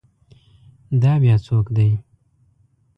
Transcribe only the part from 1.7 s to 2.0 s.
دی؟